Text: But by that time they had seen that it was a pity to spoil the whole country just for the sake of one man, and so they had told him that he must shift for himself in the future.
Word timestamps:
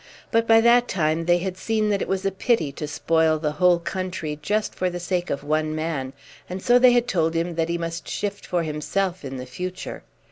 But 0.31 0.47
by 0.47 0.61
that 0.61 0.87
time 0.87 1.25
they 1.25 1.37
had 1.37 1.57
seen 1.57 1.89
that 1.91 2.01
it 2.01 2.07
was 2.07 2.25
a 2.25 2.31
pity 2.31 2.71
to 2.71 2.87
spoil 2.87 3.37
the 3.37 3.51
whole 3.51 3.77
country 3.77 4.39
just 4.41 4.73
for 4.73 4.89
the 4.89 4.99
sake 4.99 5.29
of 5.29 5.43
one 5.43 5.75
man, 5.75 6.13
and 6.49 6.59
so 6.59 6.79
they 6.79 6.93
had 6.93 7.07
told 7.07 7.35
him 7.35 7.53
that 7.53 7.69
he 7.69 7.77
must 7.77 8.09
shift 8.09 8.43
for 8.43 8.63
himself 8.63 9.23
in 9.23 9.37
the 9.37 9.45
future. 9.45 10.01